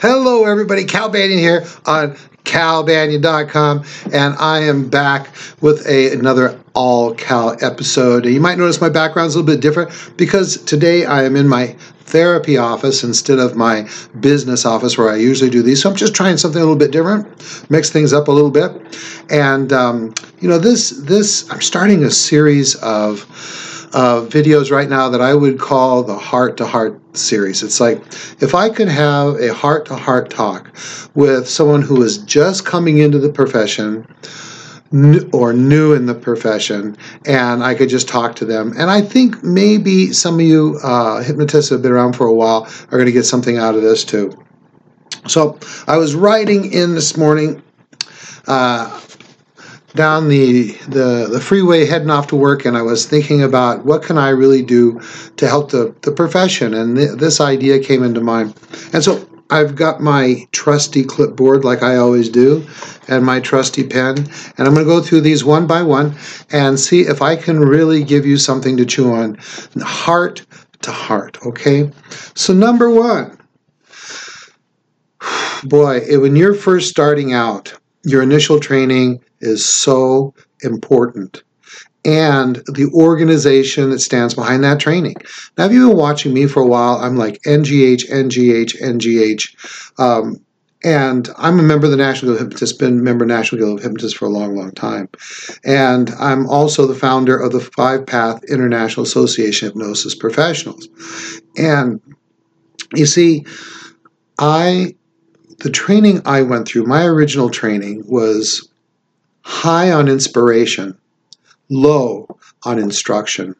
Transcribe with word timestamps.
Hello, 0.00 0.46
everybody. 0.46 0.86
Cal 0.86 1.10
Banyan 1.10 1.38
here 1.38 1.66
on 1.84 2.16
calbanyan.com, 2.44 3.84
and 4.14 4.34
I 4.38 4.60
am 4.60 4.88
back 4.88 5.28
with 5.60 5.86
a, 5.86 6.14
another 6.14 6.58
all 6.72 7.12
Cal 7.14 7.54
episode. 7.62 8.24
You 8.24 8.40
might 8.40 8.56
notice 8.56 8.80
my 8.80 8.88
background 8.88 9.28
is 9.28 9.34
a 9.34 9.40
little 9.40 9.54
bit 9.54 9.60
different 9.60 9.90
because 10.16 10.56
today 10.64 11.04
I 11.04 11.24
am 11.24 11.36
in 11.36 11.46
my 11.46 11.76
therapy 12.06 12.56
office 12.56 13.04
instead 13.04 13.38
of 13.38 13.56
my 13.56 13.90
business 14.20 14.64
office 14.64 14.96
where 14.96 15.10
I 15.10 15.16
usually 15.16 15.50
do 15.50 15.62
these. 15.62 15.82
So 15.82 15.90
I'm 15.90 15.96
just 15.96 16.14
trying 16.14 16.38
something 16.38 16.62
a 16.62 16.64
little 16.64 16.78
bit 16.78 16.92
different, 16.92 17.26
mix 17.70 17.90
things 17.90 18.14
up 18.14 18.28
a 18.28 18.32
little 18.32 18.50
bit, 18.50 18.72
and 19.28 19.70
um, 19.70 20.14
you 20.40 20.48
know 20.48 20.56
this 20.56 20.98
this 21.04 21.46
I'm 21.50 21.60
starting 21.60 22.04
a 22.04 22.10
series 22.10 22.74
of 22.76 23.26
uh, 23.92 24.22
videos 24.26 24.70
right 24.70 24.88
now 24.88 25.08
that 25.08 25.20
I 25.20 25.34
would 25.34 25.58
call 25.58 26.02
the 26.02 26.16
heart 26.16 26.56
to 26.58 26.66
heart 26.66 27.00
series. 27.16 27.62
It's 27.62 27.80
like 27.80 27.98
if 28.40 28.54
I 28.54 28.70
could 28.70 28.88
have 28.88 29.36
a 29.40 29.52
heart 29.52 29.86
to 29.86 29.96
heart 29.96 30.30
talk 30.30 30.76
with 31.14 31.48
someone 31.48 31.82
who 31.82 32.02
is 32.02 32.18
just 32.18 32.64
coming 32.64 32.98
into 32.98 33.18
the 33.18 33.32
profession 33.32 34.06
or 35.32 35.52
new 35.52 35.92
in 35.92 36.06
the 36.06 36.14
profession, 36.14 36.96
and 37.26 37.62
I 37.62 37.74
could 37.74 37.88
just 37.88 38.08
talk 38.08 38.34
to 38.36 38.44
them. 38.44 38.72
And 38.76 38.90
I 38.90 39.00
think 39.00 39.42
maybe 39.44 40.12
some 40.12 40.34
of 40.34 40.40
you 40.40 40.78
uh, 40.82 41.22
hypnotists 41.22 41.70
have 41.70 41.82
been 41.82 41.92
around 41.92 42.14
for 42.14 42.26
a 42.26 42.34
while 42.34 42.68
are 42.90 42.98
going 42.98 43.06
to 43.06 43.12
get 43.12 43.24
something 43.24 43.56
out 43.56 43.76
of 43.76 43.82
this 43.82 44.04
too. 44.04 44.32
So 45.28 45.58
I 45.86 45.96
was 45.96 46.14
writing 46.14 46.72
in 46.72 46.94
this 46.94 47.16
morning. 47.16 47.62
Uh, 48.46 49.00
down 49.94 50.28
the, 50.28 50.72
the 50.88 51.28
the 51.30 51.40
freeway 51.40 51.84
heading 51.84 52.10
off 52.10 52.28
to 52.28 52.36
work 52.36 52.64
and 52.64 52.76
I 52.76 52.82
was 52.82 53.06
thinking 53.06 53.42
about 53.42 53.84
what 53.84 54.02
can 54.02 54.18
I 54.18 54.30
really 54.30 54.62
do 54.62 55.00
to 55.36 55.48
help 55.48 55.70
the, 55.70 55.94
the 56.02 56.12
profession 56.12 56.74
and 56.74 56.96
th- 56.96 57.18
this 57.18 57.40
idea 57.40 57.80
came 57.80 58.02
into 58.02 58.20
mind. 58.20 58.54
And 58.92 59.02
so 59.02 59.26
I've 59.50 59.74
got 59.74 60.00
my 60.00 60.46
trusty 60.52 61.02
clipboard 61.02 61.64
like 61.64 61.82
I 61.82 61.96
always 61.96 62.28
do 62.28 62.66
and 63.08 63.26
my 63.26 63.40
trusty 63.40 63.84
pen 63.84 64.18
and 64.18 64.68
I'm 64.68 64.74
going 64.74 64.86
to 64.86 64.92
go 64.92 65.02
through 65.02 65.22
these 65.22 65.44
one 65.44 65.66
by 65.66 65.82
one 65.82 66.14
and 66.52 66.78
see 66.78 67.00
if 67.00 67.20
I 67.20 67.34
can 67.34 67.58
really 67.58 68.04
give 68.04 68.24
you 68.24 68.36
something 68.36 68.76
to 68.76 68.86
chew 68.86 69.12
on 69.12 69.38
heart 69.80 70.46
to 70.82 70.92
heart 70.92 71.38
okay? 71.44 71.90
So 72.34 72.52
number 72.52 72.90
one 72.90 73.36
boy 75.64 76.00
when 76.20 76.36
you're 76.36 76.54
first 76.54 76.88
starting 76.88 77.32
out 77.32 77.74
your 78.04 78.22
initial 78.22 78.60
training 78.60 79.20
is 79.40 79.66
so 79.66 80.34
important 80.62 81.42
and 82.04 82.56
the 82.66 82.90
organization 82.94 83.90
that 83.90 84.00
stands 84.00 84.34
behind 84.34 84.64
that 84.64 84.80
training. 84.80 85.16
Now, 85.58 85.66
if 85.66 85.72
you've 85.72 85.88
been 85.88 85.98
watching 85.98 86.32
me 86.32 86.46
for 86.46 86.62
a 86.62 86.66
while, 86.66 86.96
I'm 86.96 87.16
like 87.16 87.42
NGH, 87.42 88.10
NGH, 88.10 88.80
NGH. 88.80 90.00
Um, 90.00 90.40
and 90.82 91.28
I'm 91.36 91.60
a 91.60 91.62
member 91.62 91.86
of 91.86 91.90
the 91.90 91.98
National 91.98 92.32
Guild 92.32 92.40
of 92.40 92.46
Hypnotists, 92.46 92.76
been 92.76 93.04
member 93.04 93.24
of 93.24 93.28
National 93.28 93.58
Guild 93.58 93.78
of 93.78 93.84
Hypnotists 93.84 94.16
for 94.16 94.24
a 94.24 94.30
long, 94.30 94.56
long 94.56 94.72
time. 94.72 95.10
And 95.62 96.08
I'm 96.18 96.46
also 96.46 96.86
the 96.86 96.94
founder 96.94 97.36
of 97.36 97.52
the 97.52 97.60
Five 97.60 98.06
Path 98.06 98.42
International 98.44 99.04
Association 99.04 99.68
of 99.68 99.74
Hypnosis 99.74 100.14
Professionals. 100.14 100.88
And 101.58 102.00
you 102.94 103.04
see, 103.04 103.44
I 104.38 104.94
the 105.60 105.70
training 105.70 106.22
I 106.24 106.42
went 106.42 106.66
through, 106.66 106.84
my 106.84 107.04
original 107.04 107.50
training 107.50 108.04
was 108.06 108.68
high 109.42 109.92
on 109.92 110.08
inspiration, 110.08 110.96
low 111.68 112.38
on 112.64 112.78
instruction. 112.78 113.54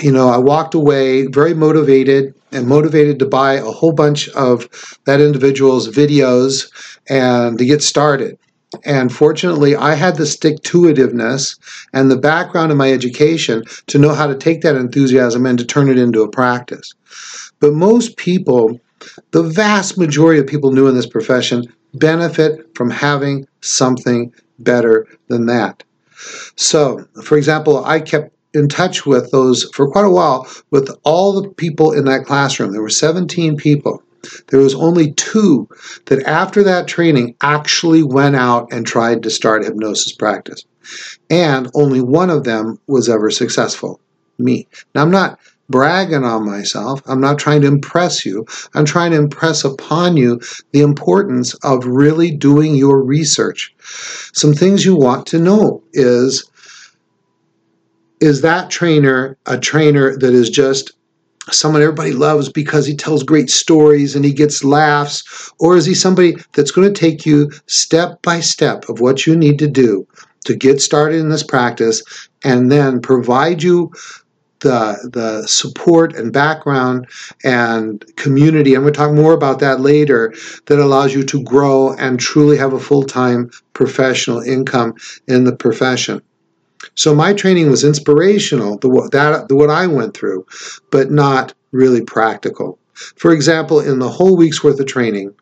You 0.00 0.12
know, 0.12 0.28
I 0.28 0.38
walked 0.38 0.74
away 0.74 1.26
very 1.26 1.54
motivated 1.54 2.34
and 2.50 2.66
motivated 2.66 3.18
to 3.18 3.26
buy 3.26 3.54
a 3.54 3.64
whole 3.64 3.92
bunch 3.92 4.28
of 4.30 4.68
that 5.04 5.20
individual's 5.20 5.88
videos 5.88 6.70
and 7.08 7.58
to 7.58 7.64
get 7.64 7.82
started. 7.82 8.38
And 8.84 9.12
fortunately, 9.12 9.76
I 9.76 9.94
had 9.94 10.16
the 10.16 10.26
stick 10.26 10.62
to 10.64 10.82
itiveness 10.82 11.58
and 11.92 12.10
the 12.10 12.18
background 12.18 12.70
in 12.70 12.78
my 12.78 12.92
education 12.92 13.62
to 13.86 13.98
know 13.98 14.14
how 14.14 14.26
to 14.26 14.34
take 14.34 14.60
that 14.62 14.76
enthusiasm 14.76 15.46
and 15.46 15.58
to 15.58 15.64
turn 15.64 15.88
it 15.88 15.98
into 15.98 16.22
a 16.22 16.30
practice. 16.30 16.94
But 17.60 17.74
most 17.74 18.16
people, 18.16 18.80
the 19.30 19.42
vast 19.42 19.98
majority 19.98 20.40
of 20.40 20.46
people 20.46 20.72
new 20.72 20.86
in 20.86 20.94
this 20.94 21.06
profession, 21.06 21.64
benefit 21.94 22.68
from 22.74 22.90
having 22.90 23.46
something 23.60 24.32
better 24.58 25.06
than 25.28 25.46
that. 25.46 25.82
So, 26.56 27.06
for 27.22 27.38
example, 27.38 27.84
I 27.84 28.00
kept 28.00 28.34
in 28.54 28.68
touch 28.68 29.06
with 29.06 29.30
those 29.30 29.64
for 29.74 29.90
quite 29.90 30.04
a 30.04 30.10
while 30.10 30.48
with 30.70 30.90
all 31.04 31.40
the 31.40 31.48
people 31.50 31.92
in 31.92 32.04
that 32.06 32.24
classroom. 32.24 32.72
There 32.72 32.82
were 32.82 32.90
17 32.90 33.56
people. 33.56 34.02
There 34.48 34.60
was 34.60 34.74
only 34.74 35.12
two 35.12 35.68
that 36.06 36.24
after 36.24 36.62
that 36.64 36.88
training 36.88 37.36
actually 37.40 38.02
went 38.02 38.36
out 38.36 38.72
and 38.72 38.86
tried 38.86 39.22
to 39.22 39.30
start 39.30 39.64
hypnosis 39.64 40.12
practice. 40.12 40.64
And 41.30 41.70
only 41.74 42.00
one 42.00 42.30
of 42.30 42.44
them 42.44 42.80
was 42.86 43.08
ever 43.08 43.30
successful, 43.30 44.00
me. 44.38 44.66
Now, 44.94 45.02
I'm 45.02 45.10
not 45.10 45.38
bragging 45.68 46.24
on 46.24 46.46
myself. 46.46 47.02
I'm 47.06 47.20
not 47.20 47.38
trying 47.38 47.60
to 47.62 47.66
impress 47.66 48.24
you. 48.24 48.46
I'm 48.74 48.84
trying 48.84 49.10
to 49.12 49.18
impress 49.18 49.64
upon 49.64 50.16
you 50.16 50.40
the 50.72 50.80
importance 50.80 51.54
of 51.56 51.84
really 51.84 52.30
doing 52.30 52.74
your 52.74 53.02
research. 53.02 53.74
Some 54.32 54.54
things 54.54 54.84
you 54.84 54.96
want 54.96 55.26
to 55.26 55.38
know 55.38 55.82
is 55.92 56.50
is 58.20 58.40
that 58.40 58.68
trainer 58.68 59.36
a 59.46 59.58
trainer 59.58 60.16
that 60.16 60.34
is 60.34 60.50
just 60.50 60.92
someone 61.50 61.82
everybody 61.82 62.12
loves 62.12 62.50
because 62.50 62.86
he 62.86 62.94
tells 62.94 63.22
great 63.22 63.50
stories 63.50 64.14
and 64.14 64.24
he 64.24 64.32
gets 64.32 64.64
laughs? 64.64 65.52
Or 65.58 65.76
is 65.76 65.86
he 65.86 65.94
somebody 65.94 66.36
that's 66.52 66.70
going 66.70 66.92
to 66.92 67.00
take 67.00 67.24
you 67.24 67.50
step 67.66 68.20
by 68.22 68.40
step 68.40 68.88
of 68.88 69.00
what 69.00 69.26
you 69.26 69.36
need 69.36 69.58
to 69.60 69.68
do 69.68 70.06
to 70.44 70.54
get 70.54 70.80
started 70.80 71.20
in 71.20 71.30
this 71.30 71.42
practice 71.42 72.02
and 72.44 72.70
then 72.70 73.00
provide 73.00 73.62
you 73.62 73.92
the 74.60 75.10
the 75.12 75.46
support 75.46 76.14
and 76.14 76.32
background 76.32 77.06
and 77.44 78.04
community. 78.16 78.72
Going 78.72 78.86
to 78.86 78.92
talk 78.92 79.12
more 79.12 79.32
about 79.32 79.60
that 79.60 79.80
later. 79.80 80.34
That 80.66 80.78
allows 80.78 81.14
you 81.14 81.24
to 81.24 81.42
grow 81.42 81.94
and 81.94 82.18
truly 82.18 82.56
have 82.58 82.72
a 82.72 82.80
full 82.80 83.04
time 83.04 83.50
professional 83.72 84.40
income 84.40 84.94
in 85.26 85.44
the 85.44 85.54
profession. 85.54 86.22
So 86.94 87.14
my 87.14 87.32
training 87.32 87.70
was 87.70 87.84
inspirational, 87.84 88.78
the 88.78 89.08
that 89.12 89.48
the, 89.48 89.56
what 89.56 89.70
I 89.70 89.86
went 89.86 90.14
through, 90.14 90.46
but 90.90 91.10
not 91.10 91.54
really 91.72 92.02
practical. 92.02 92.78
For 93.16 93.32
example, 93.32 93.80
in 93.80 93.98
the 93.98 94.08
whole 94.08 94.36
week's 94.36 94.64
worth 94.64 94.80
of 94.80 94.86
training, 94.86 95.34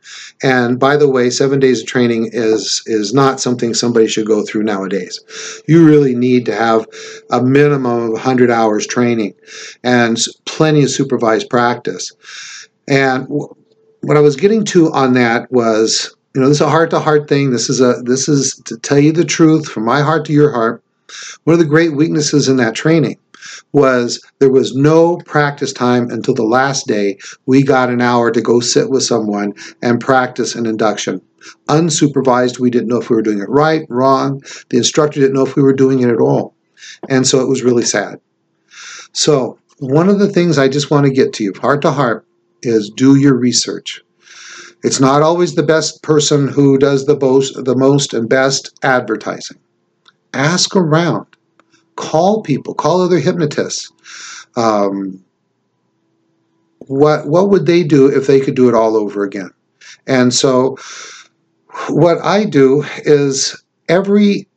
and 0.43 0.79
by 0.79 0.97
the 0.97 1.09
way, 1.09 1.31
seven 1.31 1.59
days 1.59 1.81
of 1.81 1.87
training 1.87 2.31
is 2.33 2.83
is 2.87 3.15
not 3.15 3.41
something 3.41 3.73
somebody 3.73 4.07
should 4.07 4.27
go 4.27 4.45
through 4.45 4.65
nowadays. 4.65 5.21
You 5.67 5.87
really 5.87 6.15
need 6.15 6.45
to 6.47 6.55
have 6.55 6.87
a 7.31 7.43
minimum 7.43 8.03
of 8.03 8.13
100 8.13 8.51
hours 8.51 8.87
training 8.87 9.35
and 9.83 10.19
plenty 10.45 10.83
of 10.83 10.91
supervised 10.91 11.49
practice. 11.49 12.13
And 12.89 13.27
what 14.03 14.17
I 14.17 14.21
was 14.21 14.37
getting 14.37 14.65
to 14.67 14.93
on 14.93 15.15
that 15.15 15.51
was, 15.51 16.15
you 16.35 16.41
know, 16.41 16.49
this 16.49 16.59
is 16.59 16.63
a 16.63 16.69
heart-to-heart 16.69 17.29
thing. 17.29 17.51
This 17.51 17.71
is 17.71 17.81
a 17.81 18.03
this 18.03 18.29
is 18.29 18.61
to 18.67 18.77
tell 18.79 18.99
you 18.99 19.13
the 19.13 19.25
truth 19.25 19.69
from 19.69 19.85
my 19.85 20.03
heart 20.03 20.27
to 20.27 20.33
your 20.33 20.53
heart. 20.53 20.83
One 21.45 21.55
of 21.55 21.61
the 21.61 21.65
great 21.65 21.95
weaknesses 21.95 22.49
in 22.49 22.57
that 22.57 22.75
training 22.75 23.19
was 23.73 24.21
there 24.39 24.51
was 24.51 24.75
no 24.75 25.17
practice 25.19 25.73
time 25.73 26.11
until 26.11 26.35
the 26.35 26.43
last 26.43 26.87
day. 26.87 27.19
We 27.47 27.63
got 27.63 27.91
an 27.91 28.01
hour 28.01 28.31
to 28.31 28.41
go 28.41 28.61
sit 28.61 28.91
with 28.91 29.03
someone 29.03 29.55
and 29.83 30.01
practice 30.01 30.55
an 30.55 30.67
induction. 30.67 31.21
Unsupervised, 31.69 32.59
we 32.59 32.71
didn't 32.71 32.89
know 32.89 33.01
if 33.01 33.11
we 33.11 33.17
were 33.17 33.23
doing 33.23 33.41
it 33.41 33.49
right, 33.49 33.87
wrong. 33.89 34.43
The 34.71 34.79
instructor 34.79 35.21
didn't 35.21 35.35
know 35.35 35.47
if 35.47 35.57
we 35.57 35.63
were 35.63 35.73
doing 35.73 36.01
it 36.01 36.09
at 36.09 36.21
all. 36.21 36.55
And 37.09 37.27
so 37.27 37.41
it 37.41 37.49
was 37.49 37.63
really 37.63 37.85
sad. 37.85 38.21
So, 39.13 39.59
one 39.79 40.09
of 40.09 40.19
the 40.19 40.29
things 40.29 40.57
I 40.57 40.69
just 40.69 40.91
want 40.91 41.07
to 41.07 41.13
get 41.13 41.35
to 41.35 41.45
you, 41.45 41.53
heart 41.61 41.83
to 41.83 41.91
heart, 41.91 42.27
is 42.63 42.91
do 42.91 43.17
your 43.17 43.35
research. 43.35 44.03
It's 44.83 45.01
not 45.01 45.23
always 45.23 45.55
the 45.55 45.63
best 45.63 46.03
person 46.03 46.49
who 46.49 46.79
does 46.79 47.07
the 47.07 47.19
most, 47.19 47.65
the 47.65 47.77
most 47.77 48.15
and 48.15 48.29
best 48.29 48.79
advertising. 48.83 49.59
Ask 50.33 50.77
around 50.77 51.36
call 51.97 52.43
people, 52.43 52.75
call 52.75 53.03
other 53.03 53.19
hypnotists. 53.19 53.93
Um, 54.57 55.23
what 56.87 57.27
what 57.27 57.51
would 57.51 57.67
they 57.67 57.83
do 57.83 58.07
if 58.07 58.27
they 58.27 58.41
could 58.41 58.55
do 58.55 58.69
it 58.69 58.75
all 58.75 58.97
over 58.97 59.25
again? 59.25 59.51
And 60.07 60.33
so, 60.33 60.77
what 61.89 62.19
I 62.23 62.45
do 62.45 62.85
is 63.05 63.61
every 63.89 64.49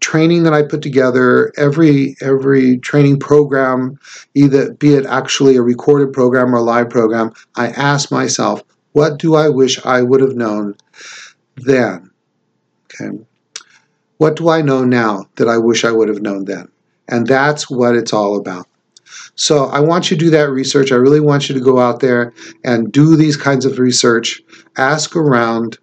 training 0.00 0.42
that 0.42 0.52
I 0.52 0.62
put 0.62 0.82
together, 0.82 1.52
every 1.56 2.16
every 2.20 2.78
training 2.78 3.18
program, 3.20 3.98
either 4.34 4.72
be 4.74 4.94
it 4.94 5.06
actually 5.06 5.56
a 5.56 5.62
recorded 5.62 6.12
program 6.12 6.54
or 6.54 6.58
a 6.58 6.62
live 6.62 6.90
program, 6.90 7.32
I 7.56 7.68
ask 7.68 8.10
myself, 8.10 8.62
what 8.92 9.18
do 9.18 9.34
I 9.34 9.48
wish 9.48 9.84
I 9.84 10.02
would 10.02 10.20
have 10.20 10.36
known 10.36 10.74
then? 11.56 12.10
Okay. 12.84 13.16
What 14.18 14.36
do 14.36 14.48
I 14.48 14.62
know 14.62 14.84
now 14.84 15.26
that 15.36 15.48
I 15.48 15.58
wish 15.58 15.84
I 15.84 15.92
would 15.92 16.08
have 16.08 16.22
known 16.22 16.46
then? 16.46 16.68
And 17.08 17.26
that's 17.26 17.70
what 17.70 17.94
it's 17.94 18.12
all 18.12 18.36
about. 18.36 18.66
So 19.34 19.66
I 19.66 19.80
want 19.80 20.10
you 20.10 20.16
to 20.16 20.24
do 20.24 20.30
that 20.30 20.50
research. 20.50 20.92
I 20.92 20.96
really 20.96 21.20
want 21.20 21.48
you 21.48 21.54
to 21.54 21.60
go 21.60 21.78
out 21.78 22.00
there 22.00 22.32
and 22.64 22.90
do 22.90 23.16
these 23.16 23.36
kinds 23.36 23.64
of 23.64 23.78
research. 23.78 24.42
Ask 24.76 25.14
around. 25.14 25.78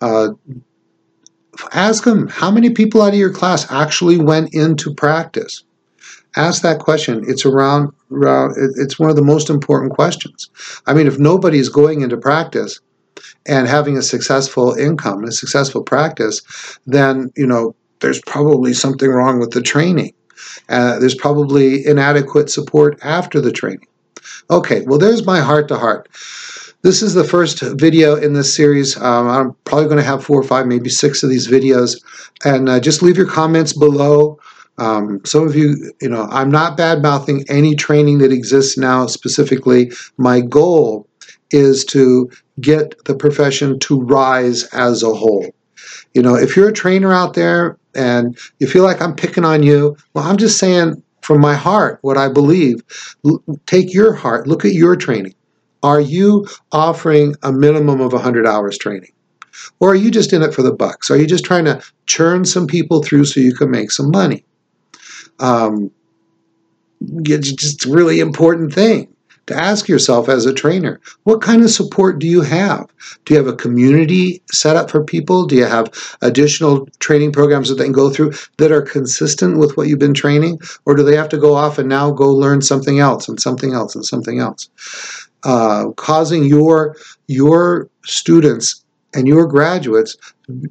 Uh, 0.00 0.30
ask 1.72 2.04
them 2.04 2.28
how 2.28 2.50
many 2.50 2.70
people 2.70 3.02
out 3.02 3.12
of 3.12 3.18
your 3.18 3.32
class 3.32 3.70
actually 3.70 4.18
went 4.18 4.54
into 4.54 4.94
practice. 4.94 5.64
Ask 6.36 6.62
that 6.62 6.78
question. 6.78 7.24
It's 7.26 7.44
around, 7.44 7.92
around. 8.10 8.54
It's 8.76 8.98
one 8.98 9.10
of 9.10 9.16
the 9.16 9.22
most 9.22 9.50
important 9.50 9.92
questions. 9.92 10.48
I 10.86 10.94
mean, 10.94 11.06
if 11.06 11.18
nobody 11.18 11.58
is 11.58 11.68
going 11.68 12.00
into 12.00 12.16
practice 12.16 12.80
and 13.46 13.68
having 13.68 13.98
a 13.98 14.02
successful 14.02 14.72
income, 14.72 15.24
a 15.24 15.32
successful 15.32 15.82
practice, 15.82 16.40
then 16.86 17.30
you 17.36 17.46
know 17.46 17.74
there's 18.00 18.20
probably 18.22 18.72
something 18.72 19.08
wrong 19.08 19.40
with 19.40 19.50
the 19.50 19.60
training. 19.60 20.14
Uh, 20.68 20.98
there's 20.98 21.14
probably 21.14 21.84
inadequate 21.86 22.50
support 22.50 22.98
after 23.02 23.40
the 23.40 23.52
training. 23.52 23.86
Okay, 24.50 24.82
well, 24.86 24.98
there's 24.98 25.26
my 25.26 25.40
heart 25.40 25.68
to 25.68 25.78
heart. 25.78 26.08
This 26.82 27.00
is 27.00 27.14
the 27.14 27.24
first 27.24 27.60
video 27.60 28.16
in 28.16 28.32
this 28.32 28.52
series. 28.52 28.96
Um, 28.96 29.28
I'm 29.28 29.56
probably 29.64 29.84
going 29.84 29.98
to 29.98 30.02
have 30.02 30.24
four 30.24 30.40
or 30.40 30.42
five, 30.42 30.66
maybe 30.66 30.90
six 30.90 31.22
of 31.22 31.30
these 31.30 31.46
videos. 31.46 32.02
And 32.44 32.68
uh, 32.68 32.80
just 32.80 33.02
leave 33.02 33.16
your 33.16 33.28
comments 33.28 33.72
below. 33.72 34.40
Um, 34.78 35.20
some 35.24 35.46
of 35.46 35.54
you, 35.54 35.92
you 36.00 36.08
know, 36.08 36.26
I'm 36.30 36.50
not 36.50 36.76
bad 36.76 37.00
mouthing 37.00 37.44
any 37.48 37.76
training 37.76 38.18
that 38.18 38.32
exists 38.32 38.76
now 38.76 39.06
specifically. 39.06 39.92
My 40.16 40.40
goal 40.40 41.06
is 41.52 41.84
to 41.84 42.30
get 42.60 43.04
the 43.04 43.14
profession 43.14 43.78
to 43.80 44.00
rise 44.00 44.64
as 44.72 45.02
a 45.02 45.14
whole. 45.14 45.54
You 46.14 46.22
know, 46.22 46.34
if 46.34 46.56
you're 46.56 46.68
a 46.68 46.72
trainer 46.72 47.12
out 47.12 47.34
there 47.34 47.78
and 47.94 48.38
you 48.58 48.66
feel 48.66 48.84
like 48.84 49.00
I'm 49.00 49.14
picking 49.14 49.44
on 49.44 49.62
you, 49.62 49.96
well, 50.14 50.24
I'm 50.24 50.36
just 50.36 50.58
saying 50.58 51.02
from 51.22 51.40
my 51.40 51.54
heart 51.54 51.98
what 52.02 52.18
I 52.18 52.28
believe. 52.28 52.82
Take 53.66 53.94
your 53.94 54.12
heart, 54.12 54.46
look 54.46 54.64
at 54.64 54.72
your 54.72 54.96
training. 54.96 55.34
Are 55.82 56.00
you 56.00 56.46
offering 56.70 57.34
a 57.42 57.52
minimum 57.52 58.00
of 58.00 58.12
100 58.12 58.46
hours 58.46 58.78
training? 58.78 59.12
Or 59.80 59.90
are 59.90 59.96
you 59.96 60.10
just 60.10 60.32
in 60.32 60.42
it 60.42 60.54
for 60.54 60.62
the 60.62 60.72
bucks? 60.72 61.10
Are 61.10 61.16
you 61.16 61.26
just 61.26 61.44
trying 61.44 61.64
to 61.64 61.82
churn 62.06 62.44
some 62.44 62.66
people 62.66 63.02
through 63.02 63.24
so 63.24 63.40
you 63.40 63.54
can 63.54 63.70
make 63.70 63.90
some 63.90 64.10
money? 64.10 64.44
Um, 65.38 65.90
it's 67.00 67.52
just 67.52 67.86
a 67.86 67.90
really 67.90 68.20
important 68.20 68.72
thing 68.72 69.11
to 69.46 69.54
ask 69.54 69.88
yourself 69.88 70.28
as 70.28 70.46
a 70.46 70.54
trainer 70.54 71.00
what 71.24 71.42
kind 71.42 71.62
of 71.62 71.70
support 71.70 72.18
do 72.18 72.26
you 72.26 72.42
have? 72.42 72.86
Do 73.24 73.34
you 73.34 73.38
have 73.38 73.52
a 73.52 73.56
community 73.56 74.42
set 74.52 74.76
up 74.76 74.90
for 74.90 75.02
people? 75.04 75.46
Do 75.46 75.56
you 75.56 75.64
have 75.64 76.16
additional 76.22 76.86
training 77.00 77.32
programs 77.32 77.68
that 77.68 77.76
they 77.76 77.84
can 77.84 77.92
go 77.92 78.10
through 78.10 78.32
that 78.58 78.72
are 78.72 78.82
consistent 78.82 79.58
with 79.58 79.76
what 79.76 79.88
you've 79.88 79.98
been 79.98 80.14
training? 80.14 80.60
Or 80.84 80.94
do 80.94 81.02
they 81.02 81.16
have 81.16 81.28
to 81.30 81.38
go 81.38 81.54
off 81.54 81.78
and 81.78 81.88
now 81.88 82.10
go 82.10 82.30
learn 82.30 82.62
something 82.62 82.98
else 82.98 83.28
and 83.28 83.40
something 83.40 83.72
else 83.72 83.94
and 83.94 84.04
something 84.04 84.38
else? 84.38 84.68
Uh, 85.44 85.90
causing 85.96 86.44
your 86.44 86.96
your 87.26 87.88
students 88.04 88.84
and 89.14 89.26
your 89.26 89.46
graduates 89.46 90.16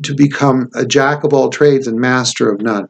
to 0.03 0.15
become 0.15 0.69
a 0.75 0.85
jack 0.85 1.23
of 1.23 1.33
all 1.33 1.49
trades 1.49 1.87
and 1.87 1.99
master 1.99 2.49
of 2.49 2.61
none. 2.61 2.87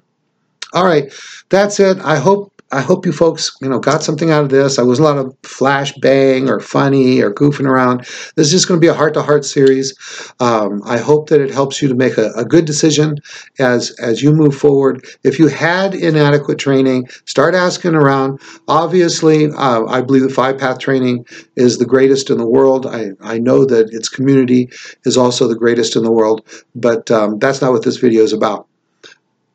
All 0.74 0.86
right, 0.86 1.12
that's 1.50 1.80
it. 1.80 2.00
I 2.00 2.18
hope 2.18 2.50
I 2.71 2.81
hope 2.81 3.06
you 3.06 3.12
folks, 3.12 3.56
you 3.62 3.68
know, 3.68 3.79
got 3.79 4.01
something 4.01 4.31
out 4.31 4.44
of 4.44 4.50
this. 4.50 4.79
I 4.79 4.83
wasn't 4.83 5.07
a 5.07 5.12
lot 5.12 5.25
of 5.25 5.35
flash 5.44 5.94
bang 5.95 6.50
or 6.50 6.59
funny 6.59 7.21
or 7.21 7.33
goofing 7.33 7.68
around. 7.68 8.01
This 8.35 8.47
is 8.47 8.51
just 8.51 8.68
going 8.68 8.79
to 8.79 8.81
be 8.83 8.88
a 8.88 8.94
heart-to-heart 8.94 9.44
series. 9.44 9.94
Um, 10.39 10.81
I 10.85 10.97
hope 10.97 11.29
that 11.29 11.41
it 11.41 11.51
helps 11.51 11.81
you 11.81 11.89
to 11.89 11.95
make 11.95 12.18
a, 12.18 12.31
a, 12.31 12.45
good 12.45 12.65
decision 12.65 13.18
as 13.59 13.91
as 14.00 14.21
you 14.23 14.33
move 14.33 14.56
forward. 14.56 15.06
If 15.23 15.39
you 15.39 15.47
had 15.47 15.94
inadequate 15.94 16.59
training, 16.59 17.07
start 17.25 17.56
asking 17.56 17.95
around. 17.95 18.39
Obviously, 18.68 19.51
uh, 19.51 19.85
I 19.85 20.01
believe 20.01 20.24
the 20.24 20.29
five-path 20.29 20.79
training 20.79 21.25
is 21.56 21.77
the 21.77 21.85
greatest 21.85 22.29
in 22.29 22.38
the 22.38 22.47
world. 22.47 22.85
I, 22.85 23.12
I 23.21 23.38
know 23.38 23.65
that 23.65 23.94
its 23.94 24.09
community 24.09 24.69
is 25.06 25.17
also 25.17 25.47
the 25.47 25.56
greatest 25.56 25.95
in 25.95 26.03
the 26.03 26.12
world, 26.12 26.45
but 26.75 27.12
um, 27.12 27.39
that's 27.39 27.62
not 27.62 27.71
what 27.71 27.83
this 27.83 27.97
video 27.97 28.24
is 28.24 28.33
about. 28.33 28.67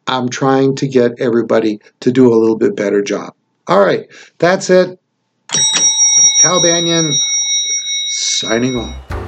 I'm 0.07 0.29
trying 0.29 0.77
to 0.77 0.89
get 0.89 1.13
everybody 1.19 1.81
to 2.01 2.13
do 2.13 2.33
a 2.33 2.37
little 2.37 2.57
bit 2.57 2.77
better 2.77 3.03
job. 3.03 3.35
All 3.67 3.81
right, 3.81 4.07
that's 4.39 4.71
it. 4.71 4.99
Cal 6.41 6.63
Banyan 6.63 7.19
signing 8.09 8.77
off. 8.77 9.26